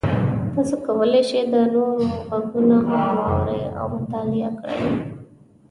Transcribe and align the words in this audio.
تاسو 0.53 0.75
کولی 0.85 1.21
شئ 1.29 1.41
د 1.51 1.55
نورو 1.73 1.87
غږونه 2.29 2.75
هم 2.85 3.01
واورئ 3.17 3.63
او 3.79 3.85
مطالعه 3.95 4.49
کړئ. 4.59 4.79